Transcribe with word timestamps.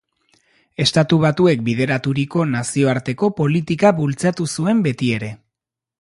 Estatu 0.85 1.19
Batuek 1.25 1.61
bideraturiko 1.67 2.45
nazioarteko 2.55 3.29
politika 3.43 3.95
bultzatu 4.01 4.49
zuen 4.57 4.83
betiere. 4.89 5.35